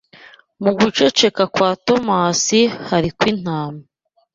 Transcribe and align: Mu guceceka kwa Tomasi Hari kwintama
Mu 0.63 0.71
guceceka 0.79 1.43
kwa 1.53 1.69
Tomasi 1.87 2.61
Hari 2.89 3.09
kwintama 3.17 3.81